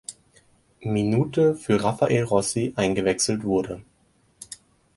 Minute 0.79 1.53
für 1.53 1.83
Raphael 1.83 2.23
Rossi 2.23 2.73
eingewechselt 2.75 3.43
wurde. 3.43 3.83